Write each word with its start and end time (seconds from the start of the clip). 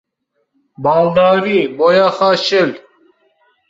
Baldarî! 0.83 1.61
Boyaxa 1.77 2.31
şil. 2.45 2.71